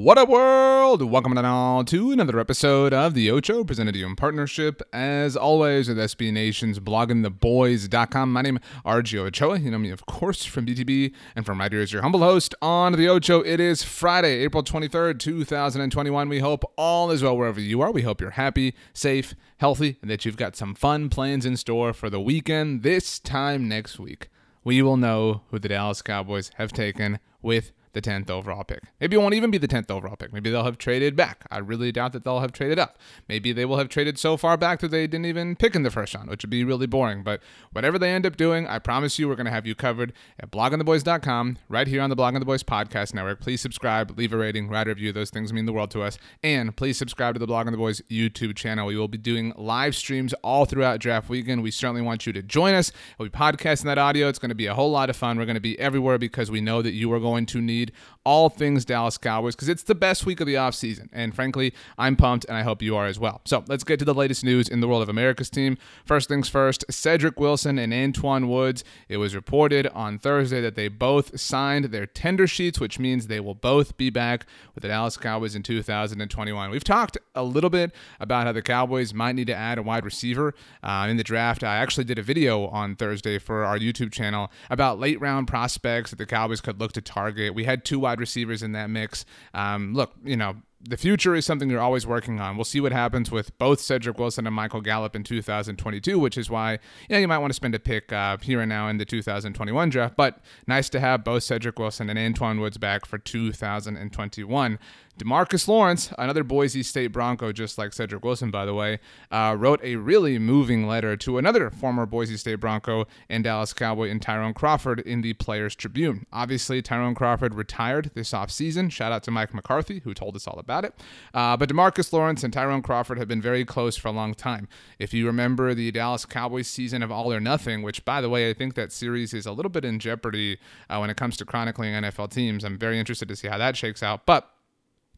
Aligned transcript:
What 0.00 0.16
up, 0.16 0.28
world? 0.28 1.02
Welcome 1.02 1.34
to 1.34 2.12
another 2.12 2.38
episode 2.38 2.94
of 2.94 3.14
The 3.14 3.32
Ocho, 3.32 3.64
presented 3.64 3.94
to 3.94 3.98
you 3.98 4.06
in 4.06 4.14
partnership, 4.14 4.80
as 4.92 5.36
always, 5.36 5.88
with 5.88 5.98
SB 5.98 6.32
Nation's 6.32 6.78
bloggingtheboys.com. 6.78 8.32
My 8.32 8.42
name 8.42 8.58
is 8.58 8.62
RJ 8.86 9.18
Ochoa. 9.18 9.58
You 9.58 9.72
know 9.72 9.78
me, 9.78 9.90
of 9.90 10.06
course, 10.06 10.44
from 10.44 10.66
BTB 10.66 11.12
and 11.34 11.44
from 11.44 11.58
right 11.58 11.72
here 11.72 11.80
as 11.80 11.92
your 11.92 12.02
humble 12.02 12.20
host 12.20 12.54
on 12.62 12.92
The 12.92 13.08
Ocho. 13.08 13.40
It 13.40 13.58
is 13.58 13.82
Friday, 13.82 14.44
April 14.44 14.62
23rd, 14.62 15.18
2021. 15.18 16.28
We 16.28 16.38
hope 16.38 16.62
all 16.78 17.10
is 17.10 17.24
well 17.24 17.36
wherever 17.36 17.60
you 17.60 17.80
are. 17.80 17.90
We 17.90 18.02
hope 18.02 18.20
you're 18.20 18.30
happy, 18.30 18.76
safe, 18.92 19.34
healthy, 19.56 19.98
and 20.00 20.08
that 20.08 20.24
you've 20.24 20.36
got 20.36 20.54
some 20.54 20.76
fun 20.76 21.08
plans 21.08 21.44
in 21.44 21.56
store 21.56 21.92
for 21.92 22.08
the 22.08 22.20
weekend. 22.20 22.84
This 22.84 23.18
time 23.18 23.66
next 23.66 23.98
week, 23.98 24.28
we 24.62 24.80
will 24.80 24.96
know 24.96 25.42
who 25.50 25.58
the 25.58 25.68
Dallas 25.68 26.02
Cowboys 26.02 26.52
have 26.54 26.72
taken 26.72 27.18
with 27.42 27.72
the 27.92 28.02
10th 28.02 28.30
overall 28.30 28.64
pick. 28.64 28.80
Maybe 29.00 29.16
it 29.16 29.20
won't 29.20 29.34
even 29.34 29.50
be 29.50 29.58
the 29.58 29.68
10th 29.68 29.90
overall 29.90 30.16
pick. 30.16 30.32
Maybe 30.32 30.50
they'll 30.50 30.64
have 30.64 30.78
traded 30.78 31.16
back. 31.16 31.44
I 31.50 31.58
really 31.58 31.92
doubt 31.92 32.12
that 32.12 32.24
they'll 32.24 32.40
have 32.40 32.52
traded 32.52 32.78
up. 32.78 32.98
Maybe 33.28 33.52
they 33.52 33.64
will 33.64 33.78
have 33.78 33.88
traded 33.88 34.18
so 34.18 34.36
far 34.36 34.56
back 34.56 34.80
that 34.80 34.90
they 34.90 35.06
didn't 35.06 35.26
even 35.26 35.56
pick 35.56 35.74
in 35.74 35.82
the 35.82 35.90
first 35.90 36.14
round, 36.14 36.30
which 36.30 36.42
would 36.42 36.50
be 36.50 36.64
really 36.64 36.86
boring. 36.86 37.22
But 37.22 37.42
whatever 37.72 37.98
they 37.98 38.10
end 38.10 38.26
up 38.26 38.36
doing, 38.36 38.66
I 38.66 38.78
promise 38.78 39.18
you 39.18 39.28
we're 39.28 39.36
going 39.36 39.46
to 39.46 39.52
have 39.52 39.66
you 39.66 39.74
covered 39.74 40.12
at 40.38 40.50
bloggingtheboys.com, 40.50 41.58
right 41.68 41.86
here 41.86 42.02
on 42.02 42.10
the 42.10 42.16
Blogging 42.16 42.38
the 42.40 42.44
Boys 42.44 42.62
podcast 42.62 43.14
network. 43.14 43.40
Please 43.40 43.60
subscribe, 43.60 44.16
leave 44.18 44.32
a 44.32 44.36
rating, 44.36 44.68
write 44.68 44.86
a 44.86 44.90
review. 44.90 45.12
Those 45.12 45.30
things 45.30 45.52
mean 45.52 45.66
the 45.66 45.72
world 45.72 45.90
to 45.92 46.02
us. 46.02 46.18
And 46.42 46.76
please 46.76 46.98
subscribe 46.98 47.34
to 47.34 47.38
the 47.38 47.46
Blogging 47.46 47.70
the 47.70 47.76
Boys 47.76 48.00
YouTube 48.10 48.56
channel. 48.56 48.86
We 48.86 48.96
will 48.96 49.08
be 49.08 49.18
doing 49.18 49.52
live 49.56 49.94
streams 49.94 50.32
all 50.42 50.64
throughout 50.64 51.00
draft 51.00 51.28
weekend. 51.28 51.62
We 51.62 51.70
certainly 51.70 52.02
want 52.02 52.26
you 52.26 52.32
to 52.32 52.42
join 52.42 52.74
us. 52.74 52.92
We'll 53.18 53.28
be 53.28 53.36
podcasting 53.36 53.84
that 53.84 53.98
audio. 53.98 54.28
It's 54.28 54.38
going 54.38 54.50
to 54.50 54.54
be 54.54 54.66
a 54.66 54.74
whole 54.74 54.90
lot 54.90 55.10
of 55.10 55.16
fun. 55.16 55.38
We're 55.38 55.44
going 55.46 55.54
to 55.54 55.60
be 55.60 55.78
everywhere 55.78 56.18
because 56.18 56.50
we 56.50 56.60
know 56.60 56.82
that 56.82 56.92
you 56.92 57.12
are 57.12 57.20
going 57.20 57.46
to 57.46 57.60
need 57.60 57.87
all 58.24 58.48
things 58.48 58.84
Dallas 58.84 59.16
Cowboys 59.16 59.54
because 59.54 59.68
it's 59.68 59.82
the 59.82 59.94
best 59.94 60.26
week 60.26 60.40
of 60.40 60.46
the 60.46 60.54
offseason. 60.54 61.08
And 61.12 61.34
frankly, 61.34 61.72
I'm 61.96 62.16
pumped 62.16 62.44
and 62.46 62.56
I 62.56 62.62
hope 62.62 62.82
you 62.82 62.96
are 62.96 63.06
as 63.06 63.18
well. 63.18 63.40
So 63.44 63.64
let's 63.68 63.84
get 63.84 63.98
to 64.00 64.04
the 64.04 64.14
latest 64.14 64.44
news 64.44 64.68
in 64.68 64.80
the 64.80 64.88
world 64.88 65.02
of 65.02 65.08
America's 65.08 65.50
team. 65.50 65.78
First 66.04 66.28
things 66.28 66.48
first 66.48 66.84
Cedric 66.90 67.40
Wilson 67.40 67.78
and 67.78 67.92
Antwaun 67.92 68.48
Woods. 68.48 68.84
It 69.08 69.16
was 69.16 69.34
reported 69.34 69.86
on 69.88 70.18
Thursday 70.18 70.60
that 70.60 70.74
they 70.74 70.88
both 70.88 71.40
signed 71.40 71.86
their 71.86 72.06
tender 72.06 72.46
sheets, 72.46 72.78
which 72.78 72.98
means 72.98 73.26
they 73.26 73.40
will 73.40 73.54
both 73.54 73.96
be 73.96 74.10
back 74.10 74.46
with 74.74 74.82
the 74.82 74.88
Dallas 74.88 75.16
Cowboys 75.16 75.54
in 75.54 75.62
2021. 75.62 76.70
We've 76.70 76.84
talked 76.84 77.18
a 77.34 77.42
little 77.42 77.70
bit 77.70 77.94
about 78.20 78.46
how 78.46 78.52
the 78.52 78.62
Cowboys 78.62 79.14
might 79.14 79.34
need 79.34 79.46
to 79.46 79.54
add 79.54 79.78
a 79.78 79.82
wide 79.82 80.04
receiver 80.04 80.54
uh, 80.82 81.06
in 81.08 81.16
the 81.16 81.24
draft. 81.24 81.64
I 81.64 81.76
actually 81.76 82.04
did 82.04 82.18
a 82.18 82.22
video 82.22 82.66
on 82.66 82.96
Thursday 82.96 83.38
for 83.38 83.64
our 83.64 83.78
YouTube 83.78 84.12
channel 84.12 84.50
about 84.70 84.98
late 84.98 85.20
round 85.20 85.48
prospects 85.48 86.10
that 86.10 86.16
the 86.16 86.26
Cowboys 86.26 86.60
could 86.60 86.80
look 86.80 86.92
to 86.92 87.00
target. 87.00 87.54
We 87.54 87.64
had 87.68 87.84
two 87.84 87.98
wide 87.98 88.20
receivers 88.20 88.62
in 88.62 88.72
that 88.72 88.90
mix. 88.90 89.24
Um, 89.54 89.94
look, 89.94 90.12
you 90.24 90.36
know, 90.36 90.56
the 90.80 90.96
future 90.96 91.34
is 91.34 91.44
something 91.44 91.68
you're 91.68 91.80
always 91.80 92.06
working 92.06 92.40
on. 92.40 92.56
We'll 92.56 92.64
see 92.64 92.80
what 92.80 92.92
happens 92.92 93.30
with 93.30 93.56
both 93.58 93.80
Cedric 93.80 94.18
Wilson 94.18 94.46
and 94.46 94.54
Michael 94.54 94.80
Gallup 94.80 95.16
in 95.16 95.24
2022, 95.24 96.18
which 96.18 96.38
is 96.38 96.48
why 96.48 96.72
you, 96.72 96.78
know, 97.10 97.18
you 97.18 97.28
might 97.28 97.38
want 97.38 97.50
to 97.50 97.54
spend 97.54 97.74
a 97.74 97.80
pick 97.80 98.12
uh, 98.12 98.36
here 98.38 98.60
and 98.60 98.68
now 98.68 98.88
in 98.88 98.98
the 98.98 99.04
2021 99.04 99.90
draft. 99.90 100.16
But 100.16 100.38
nice 100.66 100.88
to 100.90 101.00
have 101.00 101.24
both 101.24 101.42
Cedric 101.42 101.78
Wilson 101.78 102.08
and 102.08 102.18
Antwaun 102.18 102.60
Woods 102.60 102.78
back 102.78 103.06
for 103.06 103.18
2021. 103.18 104.78
Demarcus 105.18 105.66
Lawrence, 105.66 106.12
another 106.16 106.44
Boise 106.44 106.82
State 106.82 107.08
Bronco, 107.08 107.52
just 107.52 107.76
like 107.76 107.92
Cedric 107.92 108.24
Wilson, 108.24 108.50
by 108.50 108.64
the 108.64 108.74
way, 108.74 109.00
uh, 109.30 109.56
wrote 109.58 109.80
a 109.82 109.96
really 109.96 110.38
moving 110.38 110.86
letter 110.86 111.16
to 111.16 111.38
another 111.38 111.70
former 111.70 112.06
Boise 112.06 112.36
State 112.36 112.56
Bronco 112.56 113.06
and 113.28 113.42
Dallas 113.42 113.72
Cowboy 113.72 114.08
in 114.08 114.20
Tyrone 114.20 114.54
Crawford 114.54 115.00
in 115.00 115.20
the 115.20 115.32
Players 115.34 115.74
Tribune. 115.74 116.24
Obviously, 116.32 116.80
Tyrone 116.80 117.14
Crawford 117.14 117.54
retired 117.54 118.12
this 118.14 118.30
offseason. 118.30 118.92
Shout 118.92 119.10
out 119.10 119.22
to 119.24 119.30
Mike 119.30 119.52
McCarthy, 119.52 120.00
who 120.00 120.14
told 120.14 120.36
us 120.36 120.46
all 120.46 120.58
about 120.58 120.84
it. 120.84 120.94
Uh, 121.34 121.56
but 121.56 121.68
Demarcus 121.68 122.12
Lawrence 122.12 122.44
and 122.44 122.52
Tyrone 122.52 122.82
Crawford 122.82 123.18
have 123.18 123.28
been 123.28 123.42
very 123.42 123.64
close 123.64 123.96
for 123.96 124.08
a 124.08 124.12
long 124.12 124.34
time. 124.34 124.68
If 124.98 125.12
you 125.12 125.26
remember 125.26 125.74
the 125.74 125.90
Dallas 125.90 126.24
Cowboys 126.24 126.68
season 126.68 127.02
of 127.02 127.10
All 127.10 127.32
or 127.32 127.40
Nothing, 127.40 127.82
which, 127.82 128.04
by 128.04 128.20
the 128.20 128.28
way, 128.28 128.48
I 128.48 128.54
think 128.54 128.74
that 128.74 128.92
series 128.92 129.34
is 129.34 129.46
a 129.46 129.52
little 129.52 129.70
bit 129.70 129.84
in 129.84 129.98
jeopardy 129.98 130.58
uh, 130.88 130.98
when 130.98 131.10
it 131.10 131.16
comes 131.16 131.36
to 131.38 131.44
chronicling 131.44 131.92
NFL 131.92 132.30
teams. 132.30 132.64
I'm 132.64 132.78
very 132.78 132.98
interested 132.98 133.28
to 133.28 133.36
see 133.36 133.48
how 133.48 133.58
that 133.58 133.76
shakes 133.76 134.02
out. 134.02 134.24
But 134.24 134.48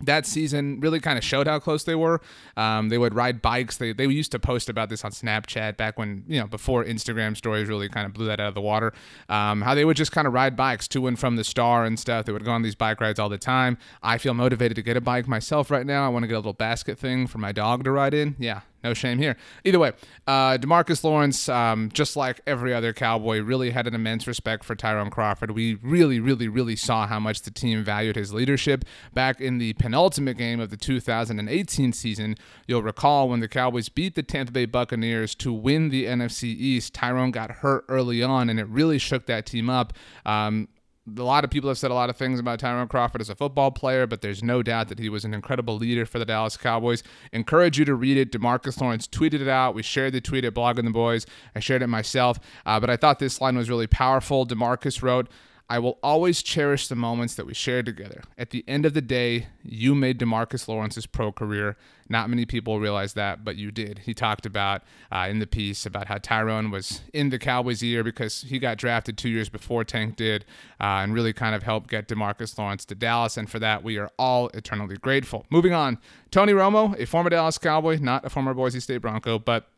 that 0.03 0.27
season 0.27 0.81
really 0.81 1.01
kind 1.01 1.19
of 1.19 1.25
showed 1.25 1.47
how 1.47 1.59
close 1.59 1.85
they 1.85 1.95
were. 1.95 2.21
Um, 2.57 2.89
they 2.89 2.99
would 2.99 3.15
ride 3.15 3.43
bikes. 3.43 3.77
They, 3.77 3.93
they 3.93 4.07
used 4.07 4.33
to 4.33 4.39
post 4.39 4.69
about 4.69 4.89
this 4.89 5.05
on 5.05 5.11
Snapchat 5.11 5.77
back 5.77 5.99
when, 5.99 6.25
you 6.27 6.41
know, 6.41 6.47
before 6.47 6.85
Instagram 6.85 7.37
stories 7.37 7.69
really 7.69 7.89
kind 7.89 8.07
of 8.07 8.13
blew 8.13 8.27
that 8.27 8.41
out 8.41 8.49
of 8.49 8.55
the 8.55 8.61
water. 8.61 8.93
Um, 9.29 9.63
how 9.63 9.75
they 9.75 9.85
would 9.85 9.97
just 9.97 10.13
kind 10.13 10.27
of 10.27 10.33
ride 10.33 10.57
bikes 10.57 10.89
to 10.89 11.07
and 11.07 11.19
from 11.19 11.37
the 11.37 11.45
star 11.45 11.85
and 11.85 11.99
stuff. 11.99 12.27
They 12.27 12.33
would 12.33 12.45
go 12.45 12.53
on 12.53 12.63
these 12.63 12.75
bike 12.75 13.01
rides 13.01 13.19
all 13.19 13.29
the 13.29 13.39
time. 13.39 13.79
I 14.03 14.19
feel 14.19 14.35
motivated 14.35 14.75
to 14.77 14.83
get 14.83 14.97
a 14.97 15.01
bike 15.01 15.29
myself 15.29 15.71
right 15.71 15.87
now. 15.87 16.07
I 16.07 16.09
want 16.09 16.23
to 16.23 16.27
get 16.27 16.35
a 16.35 16.39
little 16.39 16.53
basket 16.53 16.99
thing 16.99 17.27
for 17.27 17.39
my 17.39 17.53
dog 17.53 17.85
to 17.85 17.91
ride 17.91 18.15
in. 18.15 18.37
Yeah, 18.39 18.61
no 18.83 18.95
shame 18.95 19.19
here. 19.19 19.37
Either 19.65 19.79
way, 19.79 19.93
uh, 20.27 20.57
Demarcus 20.59 21.05
Lawrence, 21.05 21.49
um, 21.49 21.91
just 21.93 22.17
like 22.17 22.41
every 22.47 22.73
other 22.73 22.93
Cowboy, 22.93 23.41
really 23.41 23.71
had 23.71 23.87
an 23.87 23.95
immense 23.95 24.27
respect 24.27 24.65
for 24.65 24.75
Tyrone 24.75 25.11
Crawford. 25.11 25.51
We 25.51 25.75
really, 25.75 26.21
really, 26.21 26.49
really 26.49 26.77
saw 26.77 27.07
how 27.07 27.21
much 27.21 27.43
the 27.43 27.51
team 27.51 27.85
valued 27.85 28.17
his 28.17 28.33
leadership 28.33 28.85
back 29.13 29.41
in 29.41 29.59
the 29.59 29.75
penultimate 29.75 30.39
game 30.39 30.61
of 30.61 30.71
the 30.71 30.77
2018 30.77 31.93
season. 31.93 32.37
You'll 32.67 32.83
recall 32.83 33.29
when 33.29 33.41
the 33.41 33.49
Cowboys 33.49 33.89
beat 33.89 34.15
the 34.15 34.23
Tampa 34.23 34.53
Bay 34.53 34.67
Buccaneers 34.67 35.35
to 35.37 35.53
win 35.53 35.91
the 35.91 36.07
NFC 36.07 36.45
East. 36.45 36.95
Tyrone 36.95 37.31
got 37.31 37.51
hurt 37.51 37.85
early 37.89 38.23
on, 38.23 38.49
and 38.49 38.59
it 38.59 38.67
really 38.69 38.99
shook 38.99 39.27
that 39.27 39.47
team 39.47 39.69
up. 39.69 39.93
Um, 40.25 40.69
a 41.07 41.23
lot 41.23 41.45
of 41.45 41.51
people 41.51 41.69
have 41.69 41.79
said 41.79 41.91
a 41.91 41.95
lot 41.95 42.11
of 42.11 42.17
things 42.17 42.39
about 42.39 42.59
Tyrone 42.59 42.89
Crawford 42.89 43.21
as 43.21 43.31
a 43.31 43.35
football 43.35 43.71
player, 43.71 44.07
but 44.07 44.21
there's 44.21 44.43
no 44.43 44.63
doubt 44.63 44.89
that 44.89 44.99
he 44.99 45.09
was 45.09 45.25
an 45.25 45.33
incredible 45.33 45.77
leader 45.77 46.05
for 46.05 46.19
the 46.19 46.25
Dallas 46.25 46.57
Cowboys. 46.57 47.03
Encourage 47.33 47.79
you 47.79 47.85
to 47.87 47.95
read 47.95 48.17
it. 48.17 48.31
Demarcus 48.31 48.81
Lawrence 48.81 49.07
tweeted 49.07 49.41
it 49.41 49.49
out. 49.49 49.75
We 49.75 49.83
shared 49.83 50.13
the 50.13 50.21
tweet 50.21 50.45
at 50.45 50.55
Blogging 50.55 50.85
the 50.85 50.91
Boys. 50.91 51.27
I 51.55 51.61
shared 51.61 51.83
it 51.83 51.87
myself, 51.87 52.39
uh, 52.67 52.79
but 52.79 52.91
I 52.91 52.97
thought 52.97 53.19
this 53.19 53.41
line 53.41 53.57
was 53.57 53.71
really 53.71 53.87
powerful. 53.87 54.47
Demarcus 54.47 55.03
wrote, 55.03 55.29
I 55.71 55.79
will 55.79 56.01
always 56.03 56.43
cherish 56.43 56.89
the 56.89 56.97
moments 56.97 57.37
that 57.37 57.47
we 57.47 57.55
shared 57.55 57.87
together. 57.87 58.25
At 58.37 58.51
the 58.51 58.65
end 58.67 58.85
of 58.85 58.93
the 58.93 59.01
day, 59.01 59.47
you 59.63 59.95
made 59.95 60.19
Demarcus 60.19 60.67
Lawrence's 60.67 61.07
pro 61.07 61.31
career. 61.31 61.77
Not 62.09 62.29
many 62.29 62.45
people 62.45 62.81
realize 62.81 63.13
that, 63.13 63.45
but 63.45 63.55
you 63.55 63.71
did. 63.71 64.01
He 64.01 64.13
talked 64.13 64.45
about 64.45 64.83
uh, 65.13 65.29
in 65.31 65.39
the 65.39 65.47
piece 65.47 65.87
about 65.87 66.09
how 66.09 66.19
Tyrone 66.19 66.73
was 66.73 67.03
in 67.15 67.31
the 67.31 67.39
Cowboys' 67.39 67.85
ear 67.85 68.03
because 68.03 68.43
he 68.43 68.59
got 68.59 68.79
drafted 68.79 69.17
two 69.17 69.29
years 69.29 69.49
before 69.49 69.85
Tank 69.85 70.17
did 70.17 70.45
uh, 70.81 71.03
and 71.05 71.15
really 71.15 71.33
kind 71.33 71.55
of 71.55 71.63
helped 71.63 71.89
get 71.89 72.09
Demarcus 72.09 72.59
Lawrence 72.59 72.85
to 72.87 72.97
Dallas. 72.97 73.37
And 73.37 73.49
for 73.49 73.61
that, 73.61 73.85
we 73.85 73.97
are 73.97 74.11
all 74.19 74.49
eternally 74.49 74.97
grateful. 74.97 75.47
Moving 75.51 75.73
on, 75.73 75.99
Tony 76.33 76.53
Romo, 76.53 76.99
a 76.99 77.07
former 77.07 77.31
Dallas 77.31 77.59
Cowboy, 77.59 77.99
not 78.01 78.25
a 78.25 78.29
former 78.29 78.55
Boise 78.55 78.81
State 78.81 78.99
Bronco, 78.99 79.39
but 79.39 79.69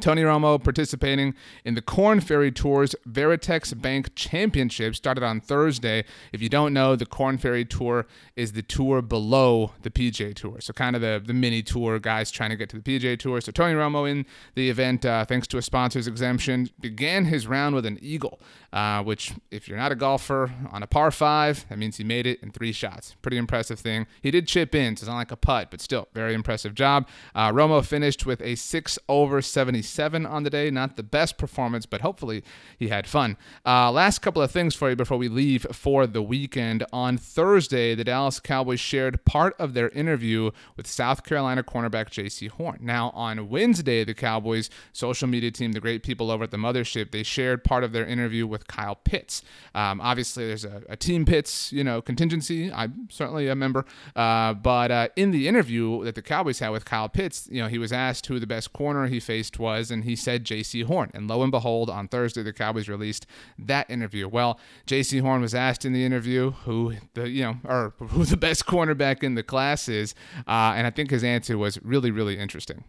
Tony 0.00 0.22
Romo 0.22 0.62
participating 0.62 1.34
in 1.64 1.74
the 1.74 1.82
Korn 1.82 2.20
Ferry 2.20 2.50
Tour's 2.50 2.94
Veritex 3.06 3.78
Bank 3.80 4.14
Championship 4.14 4.96
started 4.96 5.22
on 5.22 5.40
Thursday. 5.40 6.04
If 6.32 6.40
you 6.40 6.48
don't 6.48 6.72
know, 6.72 6.96
the 6.96 7.04
Korn 7.04 7.36
Ferry 7.36 7.66
Tour 7.66 8.06
is 8.34 8.52
the 8.52 8.62
tour 8.62 9.02
below 9.02 9.72
the 9.82 9.90
PGA 9.90 10.34
Tour. 10.34 10.60
So 10.60 10.72
kind 10.72 10.96
of 10.96 11.02
the, 11.02 11.22
the 11.24 11.34
mini 11.34 11.62
tour 11.62 11.98
guys 11.98 12.30
trying 12.30 12.50
to 12.50 12.56
get 12.56 12.70
to 12.70 12.80
the 12.80 12.82
PGA 12.82 13.18
Tour. 13.18 13.40
So 13.42 13.52
Tony 13.52 13.74
Romo 13.74 14.10
in 14.10 14.24
the 14.54 14.70
event, 14.70 15.04
uh, 15.04 15.26
thanks 15.26 15.46
to 15.48 15.58
a 15.58 15.62
sponsor's 15.62 16.06
exemption, 16.06 16.70
began 16.80 17.26
his 17.26 17.46
round 17.46 17.74
with 17.74 17.84
an 17.84 17.98
eagle, 18.00 18.40
uh, 18.72 19.02
which 19.02 19.34
if 19.50 19.68
you're 19.68 19.78
not 19.78 19.92
a 19.92 19.96
golfer 19.96 20.52
on 20.70 20.82
a 20.82 20.86
par 20.86 21.10
five, 21.10 21.66
that 21.68 21.78
means 21.78 21.98
he 21.98 22.04
made 22.04 22.26
it 22.26 22.42
in 22.42 22.50
three 22.50 22.72
shots. 22.72 23.14
Pretty 23.20 23.36
impressive 23.36 23.78
thing. 23.78 24.06
He 24.22 24.30
did 24.30 24.48
chip 24.48 24.74
in, 24.74 24.96
so 24.96 25.02
it's 25.02 25.08
not 25.08 25.16
like 25.16 25.30
a 25.30 25.36
putt, 25.36 25.70
but 25.70 25.82
still 25.82 26.08
very 26.14 26.32
impressive 26.32 26.74
job. 26.74 27.06
Uh, 27.34 27.52
Romo 27.52 27.84
finished 27.84 28.24
with 28.24 28.40
a 28.40 28.54
six 28.54 28.98
over 29.08 29.42
70 29.42 29.81
Seven 29.82 30.24
on 30.24 30.42
the 30.42 30.50
day. 30.50 30.70
Not 30.70 30.96
the 30.96 31.02
best 31.02 31.38
performance, 31.38 31.86
but 31.86 32.00
hopefully 32.00 32.42
he 32.78 32.88
had 32.88 33.06
fun. 33.06 33.36
Uh, 33.66 33.90
last 33.90 34.20
couple 34.20 34.42
of 34.42 34.50
things 34.50 34.74
for 34.74 34.90
you 34.90 34.96
before 34.96 35.18
we 35.18 35.28
leave 35.28 35.66
for 35.72 36.06
the 36.06 36.22
weekend. 36.22 36.84
On 36.92 37.16
Thursday, 37.18 37.94
the 37.94 38.04
Dallas 38.04 38.40
Cowboys 38.40 38.80
shared 38.80 39.24
part 39.24 39.54
of 39.58 39.74
their 39.74 39.88
interview 39.90 40.50
with 40.76 40.86
South 40.86 41.24
Carolina 41.24 41.62
cornerback 41.62 42.10
Jaycee 42.10 42.50
Horn. 42.50 42.78
Now, 42.80 43.10
on 43.10 43.48
Wednesday, 43.48 44.04
the 44.04 44.14
Cowboys 44.14 44.70
social 44.92 45.28
media 45.28 45.50
team, 45.50 45.72
the 45.72 45.80
great 45.80 46.02
people 46.02 46.30
over 46.30 46.44
at 46.44 46.50
the 46.50 46.56
mothership, 46.56 47.10
they 47.10 47.22
shared 47.22 47.64
part 47.64 47.84
of 47.84 47.92
their 47.92 48.06
interview 48.06 48.46
with 48.46 48.66
Kyle 48.66 48.94
Pitts. 48.94 49.42
Um, 49.74 50.00
obviously, 50.00 50.46
there's 50.46 50.64
a, 50.64 50.82
a, 50.88 50.96
team 50.96 51.24
Pitts, 51.24 51.72
you 51.72 51.82
know, 51.82 52.02
contingency. 52.02 52.72
I'm 52.72 53.08
certainly 53.10 53.48
a 53.48 53.54
member. 53.54 53.84
Uh, 54.14 54.54
but 54.54 54.90
uh, 54.90 55.08
in 55.16 55.30
the 55.30 55.48
interview 55.48 56.04
that 56.04 56.14
the 56.14 56.22
Cowboys 56.22 56.58
had 56.58 56.70
with 56.70 56.84
Kyle 56.84 57.08
Pitts, 57.08 57.48
you 57.50 57.62
know, 57.62 57.68
he 57.68 57.78
was 57.78 57.92
asked 57.92 58.26
who 58.26 58.38
the 58.38 58.46
best 58.46 58.72
corner 58.72 59.06
he 59.06 59.20
faced 59.20 59.58
was 59.58 59.71
was, 59.72 59.90
and 59.90 60.04
he 60.04 60.16
said 60.16 60.44
Jaycee 60.44 60.84
Horn. 60.84 61.10
And 61.14 61.28
lo 61.28 61.42
and 61.42 61.50
behold, 61.50 61.90
on 61.90 62.08
Thursday, 62.08 62.42
the 62.42 62.52
Cowboys 62.52 62.88
released 62.88 63.26
that 63.58 63.90
interview. 63.90 64.28
Well, 64.28 64.58
Jaycee 64.86 65.20
Horn 65.20 65.40
was 65.40 65.54
asked 65.54 65.84
in 65.84 65.92
the 65.92 66.04
interview 66.04 66.50
who 66.50 66.94
the 67.14 67.28
you 67.28 67.42
know 67.42 67.56
or 67.64 67.94
who 67.98 68.24
the 68.24 68.36
best 68.36 68.66
cornerback 68.66 69.22
in 69.22 69.34
the 69.34 69.42
class 69.42 69.88
is, 69.88 70.14
uh, 70.46 70.74
and 70.76 70.86
I 70.86 70.90
think 70.90 71.10
his 71.10 71.24
answer 71.24 71.56
was 71.58 71.82
really 71.82 72.10
really 72.10 72.38
interesting. 72.38 72.84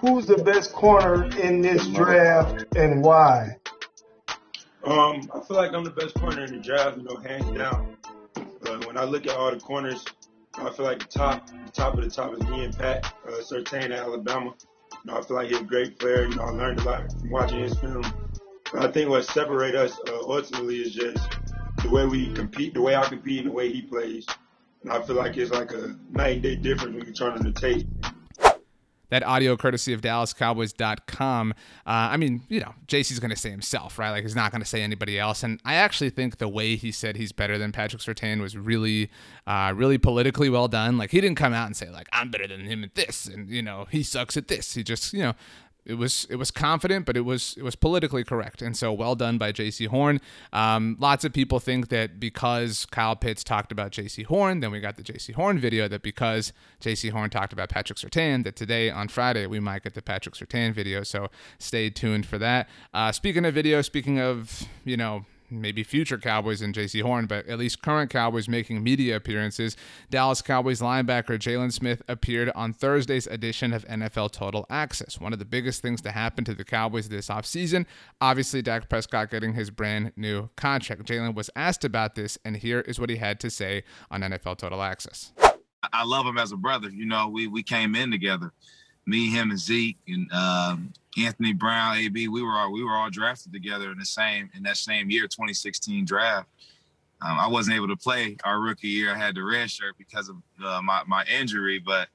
Who's 0.00 0.26
the 0.26 0.42
best 0.44 0.72
corner 0.72 1.24
in 1.38 1.60
this 1.60 1.86
draft 1.88 2.64
and 2.76 3.02
why? 3.02 3.56
Um, 4.84 5.28
I 5.34 5.40
feel 5.40 5.56
like 5.56 5.72
I'm 5.72 5.84
the 5.84 5.90
best 5.90 6.14
corner 6.14 6.44
in 6.44 6.52
the 6.52 6.58
draft, 6.58 6.98
you 6.98 7.04
know, 7.04 7.16
hands 7.16 7.50
down. 7.56 7.96
Uh, 8.36 8.78
when 8.86 8.96
I 8.96 9.04
look 9.04 9.26
at 9.26 9.36
all 9.36 9.50
the 9.50 9.60
corners, 9.60 10.04
I 10.54 10.70
feel 10.70 10.86
like 10.86 11.00
the 11.00 11.18
top, 11.18 11.46
the 11.46 11.72
top 11.72 11.94
of 11.94 12.04
the 12.04 12.10
top 12.10 12.32
is 12.34 12.40
me 12.48 12.64
and 12.64 12.76
Pat 12.76 13.12
uh, 13.26 13.32
Surtain 13.42 13.84
at 13.84 13.92
Alabama. 13.92 14.54
You 15.04 15.12
know, 15.12 15.18
I 15.18 15.22
feel 15.22 15.36
like 15.36 15.48
he's 15.48 15.60
a 15.60 15.64
great 15.64 15.98
player. 15.98 16.26
You 16.26 16.34
know, 16.36 16.44
I 16.44 16.50
learned 16.50 16.80
a 16.80 16.84
lot 16.84 17.12
from 17.20 17.30
watching 17.30 17.60
his 17.60 17.76
film. 17.76 18.02
But 18.72 18.84
I 18.84 18.92
think 18.92 19.10
what 19.10 19.24
separates 19.24 19.76
us 19.76 20.00
uh, 20.08 20.20
ultimately 20.20 20.76
is 20.76 20.94
just 20.94 21.38
the 21.82 21.90
way 21.90 22.06
we 22.06 22.32
compete, 22.32 22.74
the 22.74 22.82
way 22.82 22.96
I 22.96 23.06
compete, 23.08 23.40
and 23.40 23.48
the 23.48 23.52
way 23.54 23.72
he 23.72 23.82
plays. 23.82 24.26
And 24.82 24.92
I 24.92 25.02
feel 25.02 25.16
like 25.16 25.36
it's 25.36 25.50
like 25.50 25.72
a 25.72 25.96
night 26.10 26.34
and 26.34 26.42
day 26.42 26.56
difference 26.56 26.96
when 26.96 27.06
you 27.06 27.12
turn 27.12 27.32
on 27.32 27.42
the 27.42 27.52
tape. 27.52 27.88
That 29.10 29.22
audio 29.22 29.56
courtesy 29.56 29.92
of 29.92 30.00
DallasCowboys.com. 30.00 31.52
Uh, 31.52 31.54
I 31.86 32.16
mean, 32.16 32.42
you 32.48 32.60
know, 32.60 32.74
Jaycee's 32.86 33.18
going 33.18 33.30
to 33.30 33.36
say 33.36 33.50
himself, 33.50 33.98
right? 33.98 34.10
Like 34.10 34.22
he's 34.22 34.36
not 34.36 34.50
going 34.50 34.60
to 34.60 34.68
say 34.68 34.82
anybody 34.82 35.18
else. 35.18 35.42
And 35.42 35.60
I 35.64 35.74
actually 35.74 36.10
think 36.10 36.38
the 36.38 36.48
way 36.48 36.76
he 36.76 36.92
said 36.92 37.16
he's 37.16 37.32
better 37.32 37.56
than 37.58 37.72
Patrick 37.72 38.02
Surtain 38.02 38.40
was 38.40 38.56
really, 38.56 39.10
uh, 39.46 39.72
really 39.74 39.98
politically 39.98 40.50
well 40.50 40.68
done. 40.68 40.98
Like 40.98 41.10
he 41.10 41.20
didn't 41.20 41.38
come 41.38 41.52
out 41.52 41.66
and 41.66 41.76
say 41.76 41.88
like 41.90 42.08
I'm 42.12 42.30
better 42.30 42.46
than 42.46 42.66
him 42.66 42.84
at 42.84 42.94
this, 42.94 43.26
and 43.26 43.48
you 43.48 43.62
know 43.62 43.86
he 43.90 44.02
sucks 44.02 44.36
at 44.36 44.48
this. 44.48 44.74
He 44.74 44.82
just, 44.82 45.12
you 45.12 45.22
know, 45.22 45.34
it 45.88 45.94
was 45.94 46.26
it 46.28 46.36
was 46.36 46.50
confident, 46.50 47.06
but 47.06 47.16
it 47.16 47.22
was 47.22 47.54
it 47.56 47.62
was 47.62 47.74
politically 47.74 48.22
correct, 48.22 48.60
and 48.60 48.76
so 48.76 48.92
well 48.92 49.14
done 49.14 49.38
by 49.38 49.52
Jaycee 49.52 49.88
Horn. 49.88 50.20
Um, 50.52 50.96
lots 51.00 51.24
of 51.24 51.32
people 51.32 51.60
think 51.60 51.88
that 51.88 52.20
because 52.20 52.86
Kyle 52.86 53.16
Pitts 53.16 53.42
talked 53.42 53.72
about 53.72 53.90
Jaycee 53.90 54.26
Horn, 54.26 54.60
then 54.60 54.70
we 54.70 54.80
got 54.80 54.96
the 54.96 55.02
Jaycee 55.02 55.34
Horn 55.34 55.58
video. 55.58 55.88
That 55.88 56.02
because 56.02 56.52
Jaycee 56.82 57.10
Horn 57.10 57.30
talked 57.30 57.54
about 57.54 57.70
Patrick 57.70 57.98
Surtain, 57.98 58.44
that 58.44 58.54
today 58.54 58.90
on 58.90 59.08
Friday 59.08 59.46
we 59.46 59.60
might 59.60 59.82
get 59.82 59.94
the 59.94 60.02
Patrick 60.02 60.34
Surtain 60.34 60.74
video. 60.74 61.02
So 61.02 61.28
stay 61.58 61.88
tuned 61.88 62.26
for 62.26 62.36
that. 62.36 62.68
Uh, 62.92 63.10
speaking 63.10 63.46
of 63.46 63.54
video, 63.54 63.80
speaking 63.80 64.20
of 64.20 64.64
you 64.84 64.98
know 64.98 65.24
maybe 65.50 65.82
future 65.82 66.18
Cowboys 66.18 66.62
and 66.62 66.74
Jaycee 66.74 67.02
Horn, 67.02 67.26
but 67.26 67.46
at 67.46 67.58
least 67.58 67.82
current 67.82 68.10
Cowboys 68.10 68.48
making 68.48 68.82
media 68.82 69.16
appearances. 69.16 69.76
Dallas 70.10 70.42
Cowboys 70.42 70.80
linebacker 70.80 71.38
Jaylon 71.38 71.72
Smith 71.72 72.02
appeared 72.08 72.50
on 72.54 72.72
Thursday's 72.72 73.26
edition 73.26 73.72
of 73.72 73.86
NFL 73.86 74.32
Total 74.32 74.66
Access. 74.70 75.20
One 75.20 75.32
of 75.32 75.38
the 75.38 75.44
biggest 75.44 75.82
things 75.82 76.00
to 76.02 76.10
happen 76.10 76.44
to 76.44 76.54
the 76.54 76.64
Cowboys 76.64 77.08
this 77.08 77.28
offseason, 77.28 77.86
obviously 78.20 78.62
Dak 78.62 78.88
Prescott 78.88 79.30
getting 79.30 79.54
his 79.54 79.70
brand 79.70 80.12
new 80.16 80.50
contract. 80.56 81.04
Jaylon 81.04 81.34
was 81.34 81.50
asked 81.56 81.84
about 81.84 82.14
this, 82.14 82.38
and 82.44 82.56
here 82.56 82.80
is 82.80 82.98
what 82.98 83.10
he 83.10 83.16
had 83.16 83.40
to 83.40 83.50
say 83.50 83.84
on 84.10 84.22
NFL 84.22 84.58
Total 84.58 84.82
Access. 84.82 85.32
I 85.92 86.04
love 86.04 86.26
him 86.26 86.38
as 86.38 86.52
a 86.52 86.56
brother. 86.56 86.88
You 86.90 87.06
know, 87.06 87.28
we 87.28 87.46
we 87.46 87.62
came 87.62 87.94
in 87.94 88.10
together 88.10 88.52
me, 89.08 89.30
him, 89.30 89.50
and 89.50 89.58
Zeke, 89.58 89.98
and 90.06 90.30
um, 90.32 90.92
Anthony 91.18 91.54
Brown, 91.54 91.96
AB. 91.96 92.28
We 92.28 92.42
were 92.42 92.52
all 92.52 92.72
we 92.72 92.84
were 92.84 92.92
all 92.92 93.10
drafted 93.10 93.52
together 93.52 93.90
in 93.90 93.98
the 93.98 94.04
same 94.04 94.50
in 94.54 94.62
that 94.64 94.76
same 94.76 95.10
year, 95.10 95.22
2016 95.22 96.04
draft. 96.04 96.48
Um, 97.20 97.38
I 97.38 97.48
wasn't 97.48 97.76
able 97.76 97.88
to 97.88 97.96
play 97.96 98.36
our 98.44 98.60
rookie 98.60 98.88
year. 98.88 99.12
I 99.12 99.18
had 99.18 99.34
the 99.34 99.42
red 99.42 99.70
shirt 99.70 99.96
because 99.98 100.28
of 100.28 100.36
uh, 100.64 100.82
my 100.82 101.02
my 101.06 101.24
injury, 101.24 101.78
but 101.78 102.08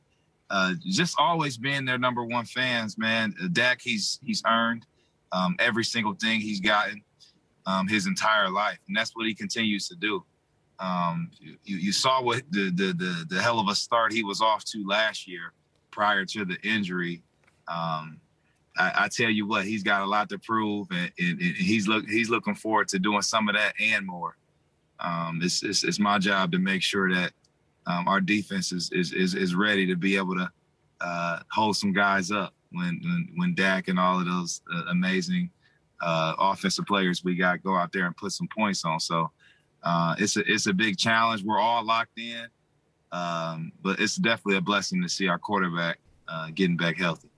uh, 0.49 0.75
just 0.85 1.15
always 1.17 1.57
being 1.57 1.83
their 1.83 1.97
number 1.97 2.23
one 2.23 2.45
fans, 2.45 2.97
man. 2.97 3.33
Uh, 3.43 3.47
Dak, 3.51 3.81
he's 3.81 4.19
he's 4.23 4.43
earned 4.47 4.85
um, 5.31 5.55
every 5.59 5.83
single 5.83 6.13
thing 6.13 6.39
he's 6.39 6.61
gotten 6.61 7.03
um, 7.65 7.87
his 7.87 8.05
entire 8.05 8.49
life, 8.49 8.77
and 8.87 8.95
that's 8.95 9.15
what 9.15 9.25
he 9.25 9.33
continues 9.33 9.87
to 9.87 9.95
do. 9.95 10.23
Um, 10.79 11.31
you, 11.41 11.57
you 11.63 11.91
saw 11.91 12.21
what 12.21 12.43
the, 12.51 12.69
the 12.69 12.93
the 12.93 13.25
the 13.29 13.41
hell 13.41 13.59
of 13.59 13.67
a 13.67 13.75
start 13.75 14.13
he 14.13 14.23
was 14.23 14.41
off 14.41 14.63
to 14.65 14.85
last 14.87 15.27
year 15.27 15.53
prior 15.93 16.25
to 16.25 16.43
the 16.43 16.57
injury. 16.63 17.21
Um, 17.67 18.19
I, 18.77 18.91
I, 18.95 19.07
tell 19.07 19.29
you 19.29 19.47
what, 19.47 19.65
he's 19.65 19.83
got 19.83 20.01
a 20.01 20.05
lot 20.05 20.27
to 20.29 20.39
prove, 20.39 20.87
and, 20.91 21.11
and, 21.19 21.39
and, 21.39 21.55
he's 21.55 21.87
look 21.87 22.05
he's 22.07 22.29
looking 22.29 22.55
forward 22.55 22.87
to 22.89 22.99
doing 22.99 23.21
some 23.21 23.47
of 23.47 23.55
that 23.55 23.75
and 23.79 24.05
more. 24.05 24.35
Um, 24.99 25.39
it's, 25.43 25.63
it's, 25.63 25.83
it's 25.83 25.99
my 25.99 26.17
job 26.17 26.51
to 26.53 26.59
make 26.59 26.81
sure 26.81 27.13
that 27.13 27.33
um, 27.85 28.07
our 28.07 28.19
defense 28.19 28.71
is, 28.71 28.89
is 28.91 29.13
is 29.13 29.35
is 29.35 29.55
ready 29.55 29.85
to 29.85 29.95
be 29.95 30.17
able 30.17 30.35
to 30.35 30.49
uh, 31.01 31.39
hold 31.51 31.77
some 31.77 31.93
guys 31.93 32.31
up 32.31 32.53
when 32.71 32.99
when, 33.03 33.29
when 33.35 33.55
Dak 33.55 33.87
and 33.87 33.99
all 33.99 34.19
of 34.19 34.25
those 34.25 34.61
uh, 34.73 34.85
amazing 34.89 35.49
uh, 36.01 36.33
offensive 36.39 36.85
players 36.85 37.23
we 37.23 37.35
got 37.35 37.63
go 37.63 37.75
out 37.75 37.91
there 37.91 38.07
and 38.07 38.17
put 38.17 38.31
some 38.31 38.47
points 38.47 38.83
on. 38.83 38.99
So 38.99 39.31
uh, 39.83 40.15
it's 40.17 40.37
a 40.37 40.51
it's 40.51 40.65
a 40.65 40.73
big 40.73 40.97
challenge. 40.97 41.43
We're 41.43 41.59
all 41.59 41.85
locked 41.85 42.17
in. 42.17 42.47
Um, 43.13 43.71
but 43.83 43.99
it's 43.99 44.15
definitely 44.15 44.57
a 44.57 44.61
blessing 44.61 45.01
to 45.03 45.07
see 45.07 45.27
our 45.27 45.37
quarterback 45.37 45.99
uh, 46.27 46.49
getting 46.53 46.75
back 46.75 46.97
healthy. 46.97 47.29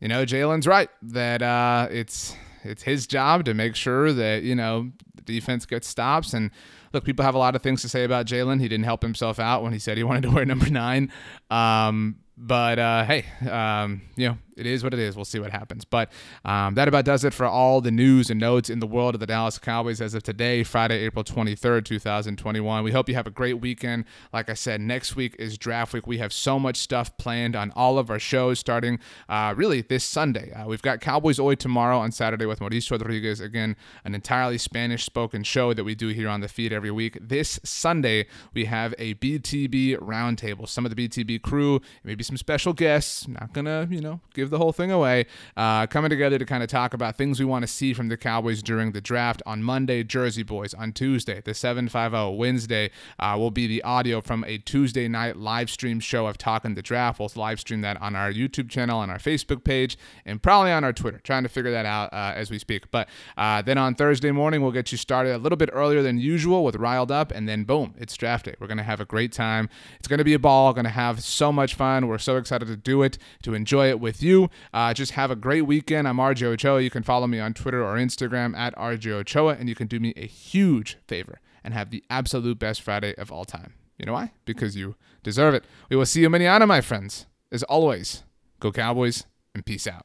You 0.00 0.08
know, 0.08 0.24
Jaylon's 0.26 0.66
right 0.66 0.90
that 1.02 1.42
uh, 1.42 1.88
it's 1.90 2.36
it's 2.62 2.82
his 2.82 3.06
job 3.06 3.44
to 3.46 3.54
make 3.54 3.74
sure 3.74 4.12
that 4.12 4.42
you 4.42 4.54
know 4.54 4.92
the 5.14 5.22
defense 5.22 5.64
gets 5.64 5.88
stops. 5.88 6.34
And 6.34 6.50
look, 6.92 7.04
people 7.04 7.24
have 7.24 7.34
a 7.34 7.38
lot 7.38 7.56
of 7.56 7.62
things 7.62 7.80
to 7.82 7.88
say 7.88 8.04
about 8.04 8.26
Jaylon. 8.26 8.60
He 8.60 8.68
didn't 8.68 8.84
help 8.84 9.02
himself 9.02 9.38
out 9.38 9.62
when 9.62 9.72
he 9.72 9.78
said 9.78 9.96
he 9.96 10.04
wanted 10.04 10.24
to 10.24 10.30
wear 10.30 10.44
number 10.44 10.68
nine. 10.68 11.10
Um, 11.50 12.16
but 12.42 12.78
uh, 12.78 13.04
hey, 13.04 13.24
um, 13.48 14.02
you 14.16 14.28
know, 14.28 14.38
it 14.56 14.66
is 14.66 14.84
what 14.84 14.92
it 14.92 15.00
is. 15.00 15.16
We'll 15.16 15.24
see 15.24 15.38
what 15.38 15.50
happens. 15.50 15.84
But 15.84 16.10
um, 16.44 16.74
that 16.74 16.88
about 16.88 17.04
does 17.04 17.24
it 17.24 17.32
for 17.32 17.46
all 17.46 17.80
the 17.80 17.90
news 17.90 18.30
and 18.30 18.38
notes 18.38 18.68
in 18.68 18.80
the 18.80 18.86
world 18.86 19.14
of 19.14 19.20
the 19.20 19.26
Dallas 19.26 19.58
Cowboys 19.58 20.00
as 20.00 20.14
of 20.14 20.22
today, 20.22 20.62
Friday, 20.62 20.98
April 21.04 21.24
23rd, 21.24 21.84
2021. 21.84 22.84
We 22.84 22.90
hope 22.90 23.08
you 23.08 23.14
have 23.14 23.26
a 23.26 23.30
great 23.30 23.60
weekend. 23.60 24.04
Like 24.32 24.50
I 24.50 24.54
said, 24.54 24.80
next 24.80 25.16
week 25.16 25.36
is 25.38 25.56
draft 25.56 25.92
week. 25.92 26.06
We 26.06 26.18
have 26.18 26.32
so 26.32 26.58
much 26.58 26.76
stuff 26.76 27.16
planned 27.16 27.56
on 27.56 27.72
all 27.74 27.98
of 27.98 28.10
our 28.10 28.18
shows 28.18 28.58
starting 28.58 28.98
uh, 29.28 29.54
really 29.56 29.82
this 29.82 30.04
Sunday. 30.04 30.52
Uh, 30.52 30.66
we've 30.66 30.82
got 30.82 31.00
Cowboys 31.00 31.38
Hoy 31.38 31.54
tomorrow 31.54 31.98
on 31.98 32.12
Saturday 32.12 32.46
with 32.46 32.60
Mauricio 32.60 32.92
Rodriguez. 32.92 33.40
Again, 33.40 33.76
an 34.04 34.14
entirely 34.14 34.58
Spanish 34.58 35.04
spoken 35.04 35.42
show 35.42 35.72
that 35.72 35.84
we 35.84 35.94
do 35.94 36.08
here 36.08 36.28
on 36.28 36.40
the 36.40 36.48
feed 36.48 36.72
every 36.72 36.90
week. 36.90 37.16
This 37.20 37.58
Sunday, 37.64 38.26
we 38.52 38.66
have 38.66 38.94
a 38.98 39.14
BTB 39.14 39.98
roundtable. 39.98 40.68
Some 40.68 40.84
of 40.84 40.94
the 40.94 41.08
BTB 41.08 41.42
crew, 41.42 41.80
maybe 42.04 42.22
some 42.22 42.31
special 42.36 42.72
guests. 42.72 43.26
Not 43.28 43.54
to, 43.54 43.86
you 43.90 44.00
know, 44.00 44.20
give 44.34 44.50
the 44.50 44.58
whole 44.58 44.72
thing 44.72 44.90
away, 44.90 45.26
uh, 45.56 45.86
coming 45.86 46.10
together 46.10 46.38
to 46.38 46.44
kind 46.44 46.62
of 46.62 46.68
talk 46.68 46.94
about 46.94 47.16
things 47.16 47.38
we 47.38 47.46
want 47.46 47.62
to 47.62 47.66
see 47.66 47.94
from 47.94 48.08
the 48.08 48.16
Cowboys 48.16 48.62
during 48.62 48.92
the 48.92 49.00
draft. 49.00 49.42
On 49.46 49.62
Monday, 49.62 50.02
Jersey 50.02 50.42
Boys. 50.42 50.74
On 50.74 50.92
Tuesday, 50.92 51.40
the 51.44 51.54
750. 51.54 52.36
Wednesday 52.36 52.90
uh, 53.18 53.36
will 53.38 53.50
be 53.50 53.66
the 53.66 53.82
audio 53.82 54.20
from 54.20 54.44
a 54.44 54.58
Tuesday 54.58 55.08
night 55.08 55.36
live 55.36 55.70
stream 55.70 56.00
show 56.00 56.26
of 56.26 56.38
Talking 56.38 56.74
the 56.74 56.82
Draft. 56.82 57.18
We'll 57.18 57.30
live 57.36 57.60
stream 57.60 57.80
that 57.82 58.00
on 58.00 58.14
our 58.14 58.32
YouTube 58.32 58.68
channel, 58.68 58.98
on 58.98 59.10
our 59.10 59.18
Facebook 59.18 59.64
page, 59.64 59.96
and 60.24 60.42
probably 60.42 60.72
on 60.72 60.84
our 60.84 60.92
Twitter. 60.92 61.18
Trying 61.18 61.44
to 61.44 61.48
figure 61.48 61.70
that 61.70 61.86
out 61.86 62.12
uh, 62.12 62.32
as 62.34 62.50
we 62.50 62.58
speak. 62.58 62.90
But 62.90 63.08
uh, 63.36 63.62
then 63.62 63.78
on 63.78 63.94
Thursday 63.94 64.30
morning, 64.30 64.62
we'll 64.62 64.72
get 64.72 64.92
you 64.92 64.98
started 64.98 65.34
a 65.34 65.38
little 65.38 65.56
bit 65.56 65.70
earlier 65.72 66.02
than 66.02 66.18
usual 66.18 66.64
with 66.64 66.76
Riled 66.76 67.10
Up, 67.10 67.32
and 67.32 67.48
then 67.48 67.64
boom, 67.64 67.94
it's 67.98 68.16
draft 68.16 68.46
day. 68.46 68.54
We're 68.60 68.66
to 68.78 68.82
have 68.82 69.00
a 69.00 69.04
great 69.04 69.32
time. 69.32 69.68
It's 69.98 70.08
to 70.18 70.24
be 70.24 70.34
a 70.34 70.38
ball. 70.38 70.74
To 70.82 70.88
have 70.88 71.22
so 71.22 71.52
much 71.52 71.74
fun. 71.74 72.08
We're 72.08 72.11
We're 72.12 72.18
so 72.18 72.36
excited 72.36 72.68
to 72.68 72.76
do 72.76 73.02
it, 73.02 73.16
to 73.42 73.54
enjoy 73.54 73.88
it 73.88 73.98
with 73.98 74.22
you. 74.22 74.50
Uh, 74.74 74.92
just 74.92 75.12
have 75.12 75.30
a 75.30 75.36
great 75.36 75.62
weekend. 75.62 76.06
I'm 76.06 76.18
RJ 76.18 76.42
Ochoa. 76.42 76.82
You 76.82 76.90
can 76.90 77.02
follow 77.02 77.26
me 77.26 77.40
on 77.40 77.54
Twitter 77.54 77.82
or 77.82 77.96
Instagram 77.96 78.54
at 78.54 78.76
RJ 78.76 79.10
Ochoa, 79.12 79.54
and 79.54 79.66
you 79.66 79.74
can 79.74 79.86
do 79.86 79.98
me 79.98 80.12
a 80.14 80.26
huge 80.26 80.98
favor 81.08 81.40
and 81.64 81.72
have 81.72 81.88
the 81.88 82.04
absolute 82.10 82.58
best 82.58 82.82
Friday 82.82 83.14
of 83.16 83.32
all 83.32 83.46
time. 83.46 83.72
You 83.98 84.04
know 84.04 84.12
why? 84.12 84.32
Because 84.44 84.76
you 84.76 84.94
deserve 85.22 85.54
it. 85.54 85.64
We 85.88 85.96
will 85.96 86.04
see 86.04 86.20
you 86.20 86.28
manana, 86.28 86.66
my 86.66 86.82
friends. 86.82 87.24
As 87.50 87.62
always, 87.62 88.24
go 88.60 88.72
Cowboys 88.72 89.24
and 89.54 89.64
peace 89.64 89.86
out. 89.86 90.04